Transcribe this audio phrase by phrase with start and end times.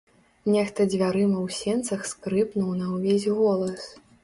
[0.53, 3.81] Нехта дзвярыма ў сенцах скрыпнуў на ўвесь голас.